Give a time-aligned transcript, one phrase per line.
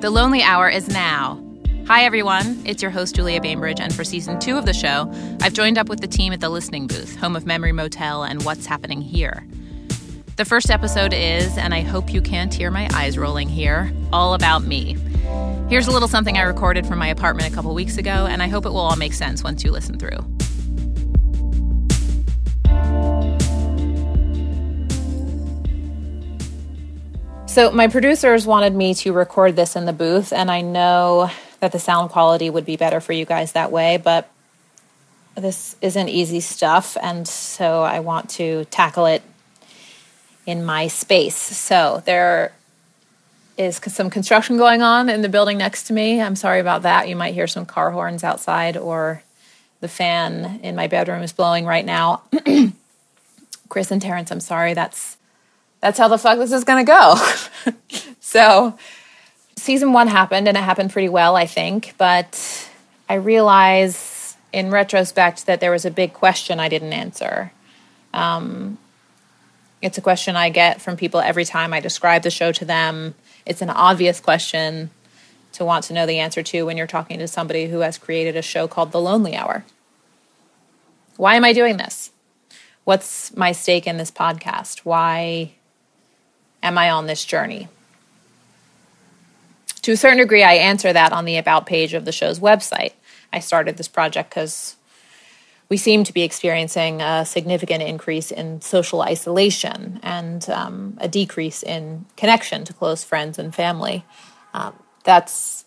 [0.00, 1.38] The Lonely Hour is now.
[1.86, 2.62] Hi, everyone.
[2.64, 5.90] It's your host, Julia Bainbridge, and for season two of the show, I've joined up
[5.90, 9.46] with the team at the Listening Booth, home of Memory Motel and What's Happening Here.
[10.36, 14.32] The first episode is, and I hope you can't hear my eyes rolling here, all
[14.32, 14.96] about me.
[15.68, 18.48] Here's a little something I recorded from my apartment a couple weeks ago, and I
[18.48, 20.24] hope it will all make sense once you listen through.
[27.50, 31.72] So, my producers wanted me to record this in the booth, and I know that
[31.72, 34.30] the sound quality would be better for you guys that way, but
[35.34, 39.24] this isn't easy stuff, and so I want to tackle it
[40.46, 41.34] in my space.
[41.34, 42.52] So, there
[43.58, 46.22] is some construction going on in the building next to me.
[46.22, 47.08] I'm sorry about that.
[47.08, 49.24] You might hear some car horns outside, or
[49.80, 52.22] the fan in my bedroom is blowing right now.
[53.68, 54.72] Chris and Terrence, I'm sorry.
[54.72, 55.16] That's
[55.80, 57.16] that's how the fuck this is gonna go.
[58.20, 58.78] so
[59.56, 61.94] season one happened and it happened pretty well, I think.
[61.98, 62.68] But
[63.08, 67.52] I realize in retrospect that there was a big question I didn't answer.
[68.12, 68.78] Um,
[69.82, 73.14] it's a question I get from people every time I describe the show to them.
[73.46, 74.90] It's an obvious question
[75.52, 78.36] to want to know the answer to when you're talking to somebody who has created
[78.36, 79.64] a show called The Lonely Hour.
[81.16, 82.10] Why am I doing this?
[82.84, 84.80] What's my stake in this podcast?
[84.80, 85.52] Why
[86.62, 87.68] am I on this journey?
[89.82, 92.92] to a certain degree, I answer that on the About page of the show's website.
[93.32, 94.76] I started this project because
[95.68, 101.62] we seem to be experiencing a significant increase in social isolation and um, a decrease
[101.62, 104.04] in connection to close friends and family.
[104.52, 105.64] Um, that's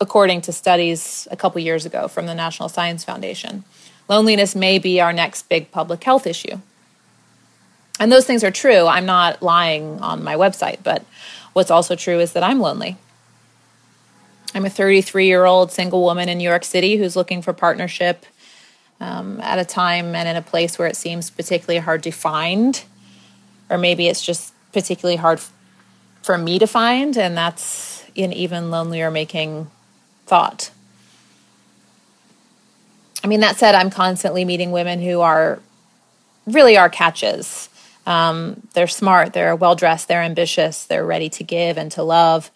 [0.00, 3.64] according to studies a couple years ago from the National Science Foundation.
[4.08, 6.58] Loneliness may be our next big public health issue.
[8.00, 8.86] And those things are true.
[8.86, 11.04] I'm not lying on my website, but
[11.52, 12.96] what's also true is that I'm lonely.
[14.54, 18.26] I'm a 33 year old single woman in New York City who's looking for partnership
[19.00, 22.84] um, at a time and in a place where it seems particularly hard to find,
[23.70, 25.40] or maybe it's just particularly hard
[26.22, 29.70] for me to find, and that's an even lonelier making
[30.26, 30.70] thought.
[33.24, 35.60] I mean, that said, I'm constantly meeting women who are
[36.46, 37.68] really are catches.
[38.04, 42.50] Um, they're smart, they're well dressed, they're ambitious, they're ready to give and to love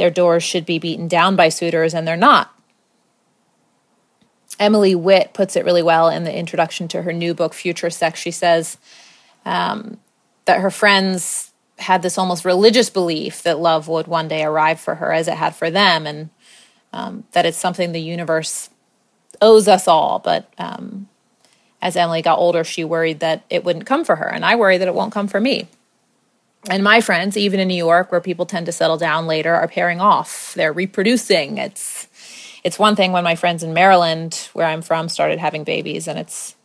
[0.00, 2.58] their doors should be beaten down by suitors, and they're not.
[4.58, 8.18] Emily Witt puts it really well in the introduction to her new book, Future Sex.
[8.18, 8.78] She says
[9.44, 9.98] um,
[10.46, 14.94] that her friends had this almost religious belief that love would one day arrive for
[14.94, 16.30] her as it had for them, and
[16.94, 18.70] um, that it's something the universe
[19.42, 20.18] owes us all.
[20.18, 21.10] But um,
[21.82, 24.78] as Emily got older, she worried that it wouldn't come for her, and I worry
[24.78, 25.68] that it won't come for me
[26.68, 29.68] and my friends, even in New York, where people tend to settle down later, are
[29.68, 30.52] pairing off.
[30.54, 31.58] They're reproducing.
[31.58, 32.06] It's
[32.62, 36.18] it's one thing when my friends in Maryland, where I'm from, started having babies, and
[36.18, 36.56] it's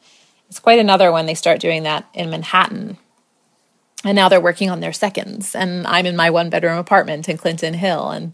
[0.49, 2.97] it's quite another when they start doing that in Manhattan.
[4.03, 7.37] And now they're working on their seconds, and I'm in my one bedroom apartment in
[7.37, 8.33] Clinton Hill, and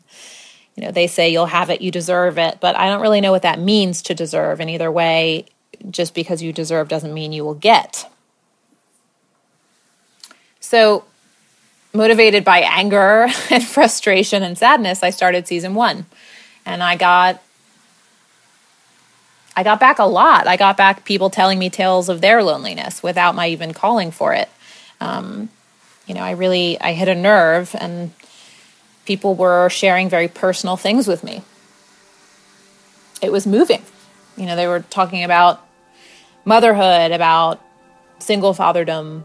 [0.76, 3.32] you know they say you'll have it, you deserve it, but I don't really know
[3.32, 4.60] what that means to deserve.
[4.60, 5.46] And either way,
[5.90, 8.10] just because you deserve doesn't mean you will get.
[10.60, 11.06] So
[11.94, 16.06] motivated by anger and frustration and sadness, I started season one.
[16.66, 17.42] And I got
[19.56, 20.48] I got back a lot.
[20.48, 24.34] I got back people telling me tales of their loneliness without my even calling for
[24.34, 24.50] it.
[25.02, 25.50] Um,
[26.08, 28.12] you know, I really I hit a nerve, and
[29.06, 31.42] people were sharing very personal things with me.
[33.22, 33.82] It was moving.
[34.38, 35.66] You know, they were talking about
[36.46, 37.62] motherhood, about
[38.20, 39.24] single fatherdom,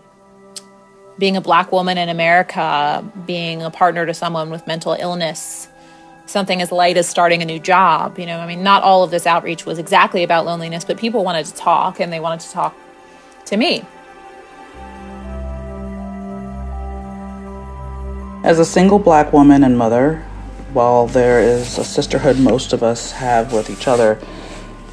[1.19, 5.69] being a black woman in America, being a partner to someone with mental illness,
[6.27, 8.19] something as light as starting a new job.
[8.19, 11.25] You know, I mean, not all of this outreach was exactly about loneliness, but people
[11.25, 12.75] wanted to talk and they wanted to talk
[13.47, 13.85] to me.
[18.45, 20.25] As a single black woman and mother,
[20.73, 24.21] while there is a sisterhood most of us have with each other,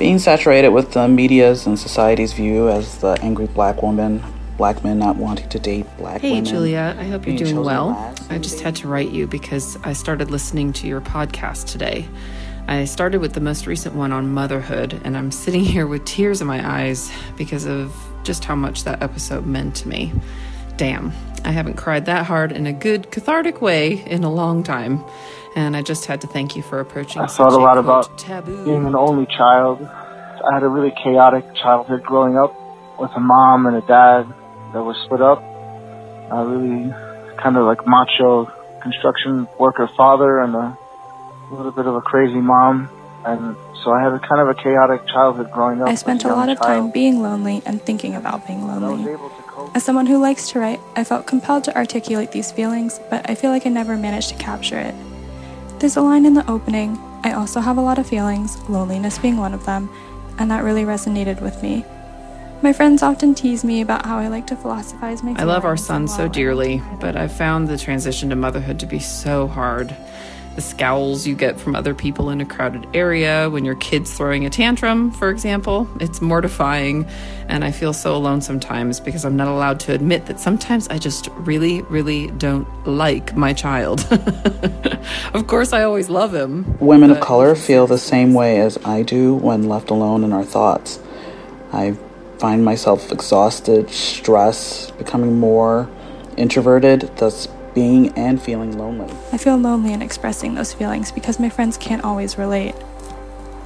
[0.03, 4.21] being saturated with the media's and society's view as the angry black woman
[4.57, 6.43] black men not wanting to date black hey, women.
[6.43, 6.95] Hey, Julia.
[6.99, 8.13] I hope you're doing well.
[8.29, 12.05] I just had to write you because I started listening to your podcast today.
[12.67, 16.41] I started with the most recent one on motherhood, and I'm sitting here with tears
[16.41, 20.11] in my eyes because of just how much that episode meant to me.
[20.75, 21.13] Damn,
[21.45, 25.01] I haven't cried that hard in a good, cathartic way in a long time.
[25.55, 27.21] And I just had to thank you for approaching.
[27.21, 28.65] I thought a lot about taboo.
[28.65, 29.81] being an only child.
[29.81, 32.53] I had a really chaotic childhood growing up
[32.99, 34.27] with a mom and a dad
[34.73, 35.41] that was split up.
[36.31, 36.91] A really
[37.37, 38.45] kind of like macho
[38.81, 40.77] construction worker father and a
[41.51, 42.89] a little bit of a crazy mom,
[43.25, 45.87] and so I had a kind of a chaotic childhood growing up.
[45.87, 49.15] I spent a, a lot of time being lonely and thinking about being lonely.
[49.75, 53.35] As someone who likes to write, I felt compelled to articulate these feelings, but I
[53.35, 54.95] feel like I never managed to capture it.
[55.83, 59.35] There's a line in the opening I also have a lot of feelings, loneliness being
[59.35, 59.89] one of them,
[60.37, 61.83] and that really resonated with me.
[62.61, 65.75] My friends often tease me about how I like to philosophize my I love our
[65.75, 69.93] son so dearly, but I've found the transition to motherhood to be so hard.
[70.55, 74.45] The scowls you get from other people in a crowded area when your kid's throwing
[74.45, 77.07] a tantrum, for example, it's mortifying.
[77.47, 80.99] And I feel so alone sometimes because I'm not allowed to admit that sometimes I
[80.99, 84.07] just really, really don't like my child.
[85.33, 86.77] of course, I always love him.
[86.79, 90.43] Women of color feel the same way as I do when left alone in our
[90.45, 90.99] thoughts.
[91.71, 91.97] I
[92.37, 95.89] find myself exhausted, stressed, becoming more
[96.37, 99.13] introverted, thus being and feeling lonely.
[99.31, 102.73] I feel lonely in expressing those feelings because my friends can't always relate.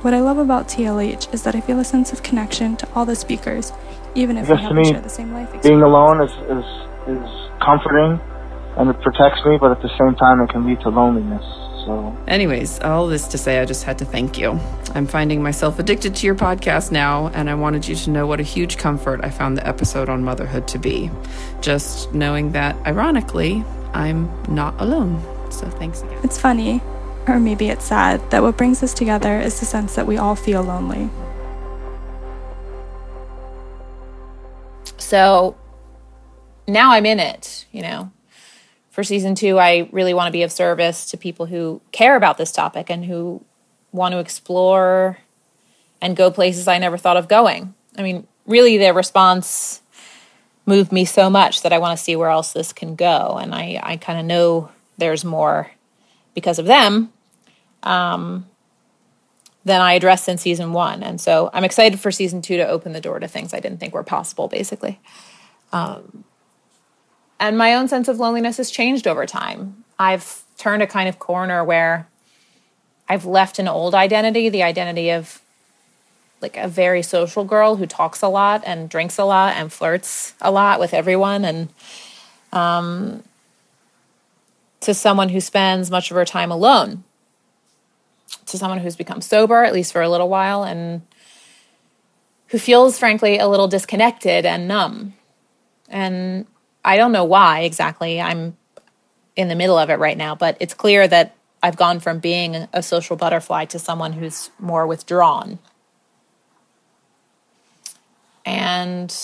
[0.01, 3.06] What I love about TLH is that I feel a sense of connection to all
[3.06, 3.74] the speakers,
[4.15, 5.68] even if we don't share the same life experience.
[5.68, 8.19] Being alone is, is, is comforting
[8.77, 11.44] and it protects me, but at the same time, it can lead to loneliness.
[11.86, 14.59] So, anyways, all this to say, I just had to thank you.
[14.94, 18.39] I'm finding myself addicted to your podcast now, and I wanted you to know what
[18.39, 21.09] a huge comfort I found the episode on motherhood to be.
[21.62, 23.63] Just knowing that, ironically,
[23.97, 25.21] I'm not alone.
[25.51, 26.19] So thanks again.
[26.23, 26.81] It's funny,
[27.27, 30.35] or maybe it's sad, that what brings us together is the sense that we all
[30.35, 31.09] feel lonely.
[34.97, 35.57] So
[36.67, 38.11] now I'm in it, you know
[38.97, 42.39] for season two, I really want to be of service to people who care about
[42.39, 43.45] this topic and who
[43.91, 45.19] want to explore
[46.01, 47.75] and go places I never thought of going.
[47.95, 49.83] I mean, really, their response
[50.68, 53.40] moved me so much that I want to see where else this can go.
[53.42, 55.72] And I, I kind of know there's more
[56.36, 57.12] because of them
[57.84, 58.46] um,
[59.64, 61.02] than I addressed in season one.
[61.04, 63.80] And so I'm excited for season two to open the door to things I didn't
[63.80, 65.00] think were possible, basically.
[65.72, 66.25] Um,
[67.40, 69.84] and my own sense of loneliness has changed over time.
[69.98, 72.08] I've turned a kind of corner where
[73.08, 75.42] I've left an old identity, the identity of
[76.42, 80.34] like a very social girl who talks a lot and drinks a lot and flirts
[80.42, 81.69] a lot with everyone and
[82.54, 83.24] um,
[84.80, 87.04] to someone who spends much of her time alone
[88.45, 91.01] to someone who's become sober at least for a little while and
[92.48, 95.13] who feels frankly a little disconnected and numb
[95.90, 96.45] and
[96.83, 98.22] I don't know why exactly.
[98.22, 98.57] I'm
[99.36, 102.68] in the middle of it right now, but it's clear that I've gone from being
[102.72, 105.60] a social butterfly to someone who's more withdrawn.
[108.47, 109.15] And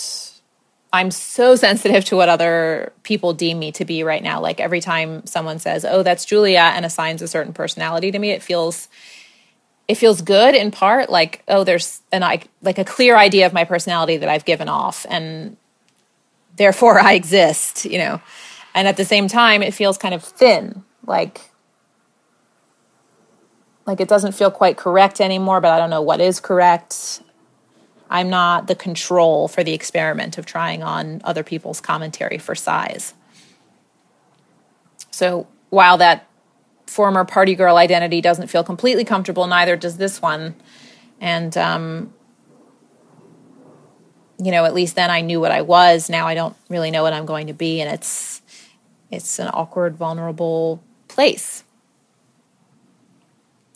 [0.92, 4.40] I'm so sensitive to what other people deem me to be right now.
[4.40, 8.30] Like every time someone says, "Oh, that's Julia," and assigns a certain personality to me,
[8.30, 8.88] it feels
[9.88, 13.52] it feels good in part like, "Oh, there's an I, like a clear idea of
[13.52, 15.56] my personality that I've given off." And
[16.56, 18.20] therefore I exist, you know.
[18.74, 21.40] And at the same time, it feels kind of thin, like
[23.86, 27.22] like it doesn't feel quite correct anymore, but I don't know what is correct.
[28.10, 33.14] I'm not the control for the experiment of trying on other people's commentary for size.
[35.10, 36.26] So while that
[36.86, 40.54] former party girl identity doesn't feel completely comfortable, neither does this one.
[41.20, 42.12] And um,
[44.38, 46.10] you know, at least then I knew what I was.
[46.10, 48.42] Now I don't really know what I'm going to be, and it's
[49.10, 51.64] it's an awkward, vulnerable place.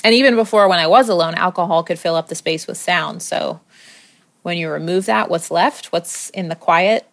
[0.04, 3.22] And even before when I was alone, alcohol could fill up the space with sound.
[3.22, 3.60] So
[4.48, 5.92] when you remove that, what's left?
[5.92, 7.06] What's in the quietness?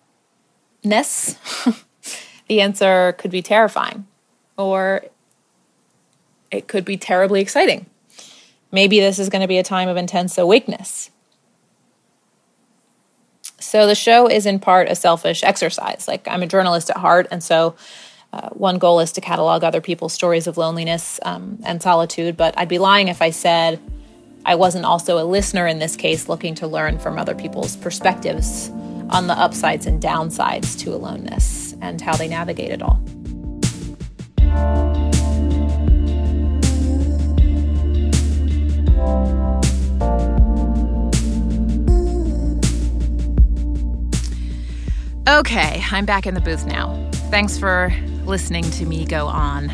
[2.48, 4.08] the answer could be terrifying,
[4.58, 5.06] or
[6.50, 7.86] it could be terribly exciting.
[8.72, 11.12] Maybe this is going to be a time of intense awakeness
[13.66, 16.08] so the show is in part a selfish exercise.
[16.08, 17.76] Like I'm a journalist at heart, and so
[18.32, 22.38] uh, one goal is to catalog other people's stories of loneliness um, and solitude.
[22.38, 23.80] But I'd be lying if I said
[24.48, 28.70] I wasn't also a listener in this case, looking to learn from other people's perspectives
[29.10, 33.02] on the upsides and downsides to aloneness and how they navigate it all.
[45.28, 47.10] Okay, I'm back in the booth now.
[47.32, 47.92] Thanks for
[48.26, 49.72] listening to me go on.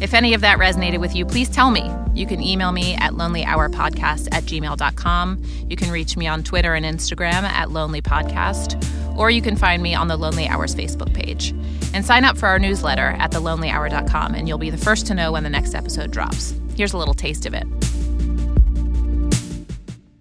[0.00, 1.90] If any of that resonated with you, please tell me.
[2.14, 5.42] You can email me at lonelyhourpodcast at gmail.com.
[5.68, 9.96] You can reach me on Twitter and Instagram at lonelypodcast, or you can find me
[9.96, 11.50] on the Lonely Hours Facebook page.
[11.92, 15.32] And sign up for our newsletter at thelonelyhour.com, and you'll be the first to know
[15.32, 16.54] when the next episode drops.
[16.76, 17.66] Here's a little taste of it.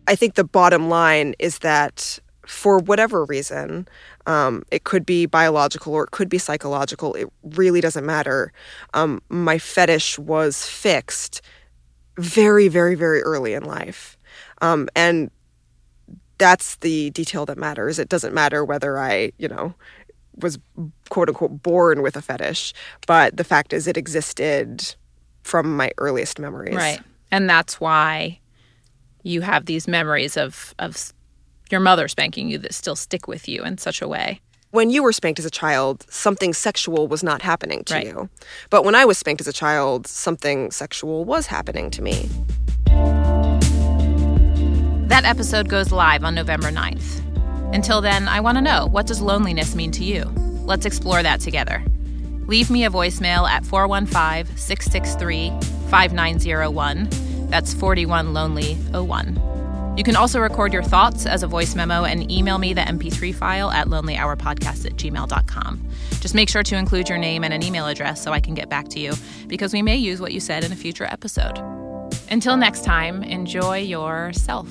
[0.07, 3.88] I think the bottom line is that for whatever reason,
[4.25, 7.13] um, it could be biological or it could be psychological.
[7.13, 8.51] It really doesn't matter.
[8.93, 11.41] Um, my fetish was fixed
[12.17, 14.17] very, very, very early in life.
[14.62, 15.32] Um, and
[16.38, 18.00] that's the detail that matters.
[18.00, 19.74] It doesn't matter whether I, you know,
[20.38, 20.60] was
[21.10, 22.74] quote unquote born with a fetish,
[23.08, 24.96] but the fact is it existed
[25.43, 26.75] from my earliest memories.
[26.75, 27.00] Right.
[27.32, 28.39] And that's why
[29.24, 31.13] you have these memories of of
[31.70, 34.41] your mother spanking you that still stick with you in such a way.
[34.73, 38.07] When you were spanked as a child, something sexual was not happening to right.
[38.07, 38.27] you.
[38.71, 42.27] But when I was spanked as a child, something sexual was happening to me.
[45.09, 47.21] That episode goes live on November 9th.
[47.71, 50.23] Until then, I want to know what does loneliness mean to you?
[50.65, 51.83] Let's explore that together.
[52.47, 55.51] Leave me a voicemail at 415 663
[55.91, 57.09] 5901.
[57.51, 59.52] That's 41 Lonely 01.
[59.95, 63.33] You can also record your thoughts as a voice memo and email me the MP3
[63.35, 65.88] file at lonelyhourpodcast at gmail.com.
[66.19, 68.69] Just make sure to include your name and an email address so I can get
[68.69, 69.13] back to you
[69.47, 71.59] because we may use what you said in a future episode.
[72.31, 74.67] Until next time, enjoy yourself.